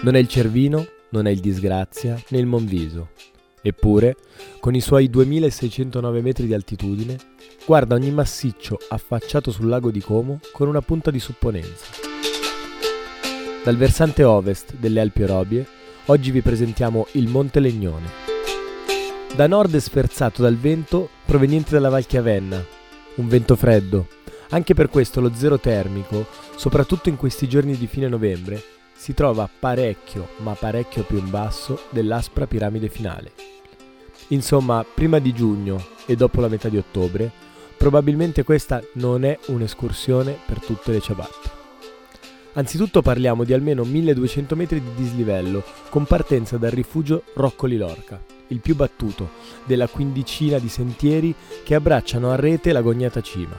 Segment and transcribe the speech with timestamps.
[0.00, 3.10] Non è il Cervino, non è il Disgrazia, né il Monviso.
[3.60, 4.14] Eppure,
[4.60, 7.16] con i suoi 2609 metri di altitudine,
[7.66, 11.86] guarda ogni massiccio affacciato sul lago di Como con una punta di supponenza.
[13.64, 15.66] Dal versante ovest delle Alpi Orobie,
[16.06, 18.06] oggi vi presentiamo il Monte Legnone.
[19.34, 22.64] Da nord è sferzato dal vento proveniente dalla Val Chiavenna,
[23.16, 24.06] un vento freddo.
[24.50, 26.24] Anche per questo lo zero termico,
[26.54, 28.62] soprattutto in questi giorni di fine novembre,
[28.98, 33.30] si trova parecchio, ma parecchio più in basso dell'aspra piramide finale.
[34.28, 37.30] Insomma, prima di giugno e dopo la metà di ottobre,
[37.76, 41.50] probabilmente questa non è un'escursione per tutte le ciabatte.
[42.54, 48.58] Anzitutto parliamo di almeno 1200 metri di dislivello, con partenza dal rifugio Roccoli Lorca, il
[48.58, 49.30] più battuto
[49.64, 53.56] della quindicina di sentieri che abbracciano a rete la gognata cima.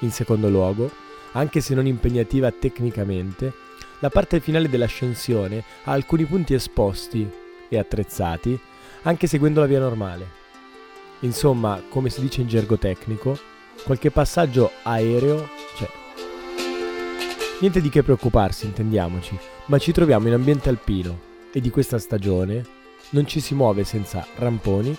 [0.00, 0.90] In secondo luogo,
[1.32, 3.62] anche se non impegnativa tecnicamente,
[4.04, 7.26] la parte finale dell'ascensione ha alcuni punti esposti
[7.70, 8.58] e attrezzati,
[9.04, 10.42] anche seguendo la via normale.
[11.20, 13.38] Insomma, come si dice in gergo tecnico,
[13.82, 15.88] qualche passaggio aereo c'è.
[17.60, 21.18] Niente di che preoccuparsi, intendiamoci, ma ci troviamo in ambiente alpino
[21.50, 22.62] e di questa stagione
[23.10, 24.94] non ci si muove senza ramponi,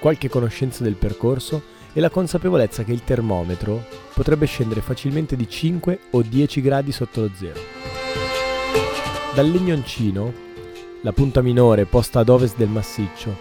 [0.00, 5.98] qualche conoscenza del percorso e la consapevolezza che il termometro potrebbe scendere facilmente di 5
[6.12, 7.77] o 10 gradi sotto lo zero.
[9.38, 10.32] Dal Legnoncino,
[11.02, 13.32] la punta minore posta ad ovest del massiccio,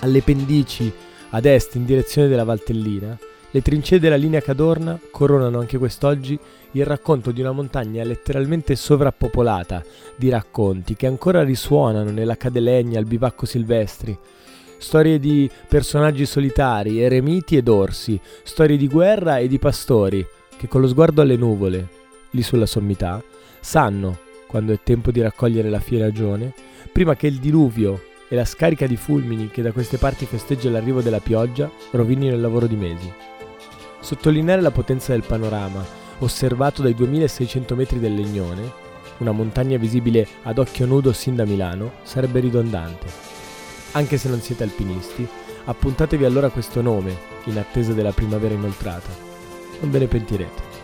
[0.00, 0.92] alle pendici
[1.30, 3.16] ad est in direzione della Valtellina,
[3.52, 6.36] le trincee della linea Cadorna coronano anche quest'oggi
[6.72, 9.84] il racconto di una montagna letteralmente sovrappopolata
[10.16, 14.18] di racconti che ancora risuonano nella cadelegna al bivacco silvestri.
[14.76, 20.80] Storie di personaggi solitari, eremiti ed orsi, storie di guerra e di pastori che con
[20.80, 21.86] lo sguardo alle nuvole,
[22.30, 23.22] lì sulla sommità,
[23.60, 26.52] sanno quando è tempo di raccogliere la fieragione,
[26.90, 31.02] prima che il diluvio e la scarica di fulmini che da queste parti festeggia l'arrivo
[31.02, 33.12] della pioggia rovinino il lavoro di mesi.
[34.00, 35.84] Sottolineare la potenza del panorama,
[36.20, 38.86] osservato dai 2600 metri del Legnone,
[39.18, 43.06] una montagna visibile ad occhio nudo sin da Milano, sarebbe ridondante.
[43.92, 45.26] Anche se non siete alpinisti,
[45.64, 49.10] appuntatevi allora questo nome in attesa della primavera inoltrata.
[49.80, 50.77] Non ve ne pentirete.